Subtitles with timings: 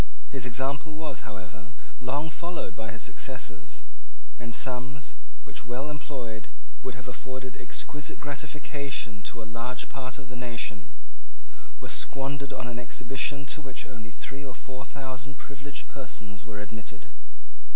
[0.33, 1.69] His example was, however,
[2.01, 3.85] long followed by his successors;
[4.41, 5.13] and sums,
[5.45, 6.47] which, well employed,
[6.81, 10.89] would have afforded exquisite gratification to a large part of the nation,
[11.79, 16.57] were squandered on an exhibition to which only three or four thousand privileged persons were
[16.59, 17.05] admitted.